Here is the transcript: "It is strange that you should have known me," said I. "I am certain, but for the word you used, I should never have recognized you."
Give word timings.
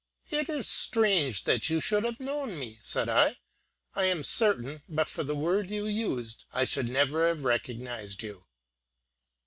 "It 0.31 0.49
is 0.49 0.67
strange 0.67 1.43
that 1.43 1.69
you 1.69 1.79
should 1.79 2.03
have 2.05 2.19
known 2.19 2.57
me," 2.57 2.79
said 2.81 3.07
I. 3.07 3.37
"I 3.93 4.05
am 4.05 4.23
certain, 4.23 4.81
but 4.89 5.07
for 5.07 5.23
the 5.23 5.35
word 5.35 5.69
you 5.69 5.85
used, 5.85 6.45
I 6.51 6.63
should 6.63 6.89
never 6.89 7.27
have 7.27 7.43
recognized 7.43 8.23
you." 8.23 8.47